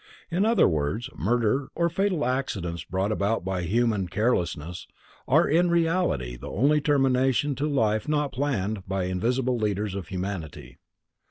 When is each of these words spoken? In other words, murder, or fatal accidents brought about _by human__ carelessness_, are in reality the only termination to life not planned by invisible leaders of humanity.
In 0.31 0.45
other 0.47 0.67
words, 0.67 1.11
murder, 1.15 1.69
or 1.75 1.87
fatal 1.87 2.25
accidents 2.25 2.83
brought 2.83 3.11
about 3.11 3.45
_by 3.45 3.61
human__ 3.63 4.07
carelessness_, 4.09 4.87
are 5.27 5.47
in 5.47 5.69
reality 5.69 6.35
the 6.35 6.49
only 6.49 6.81
termination 6.81 7.53
to 7.57 7.67
life 7.69 8.07
not 8.09 8.31
planned 8.31 8.81
by 8.87 9.03
invisible 9.03 9.59
leaders 9.59 9.93
of 9.93 10.07
humanity. 10.07 10.79